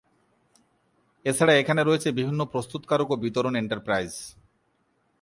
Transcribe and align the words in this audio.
এছাড়া 1.25 1.53
এখানে 1.55 1.81
রয়েছে 1.83 2.09
বিভিন্ন 2.11 2.41
প্রস্তুতকারক 2.45 3.07
ও 3.11 3.15
বিতরন 3.23 3.53
এন্টারপ্রাইজ। 3.61 4.11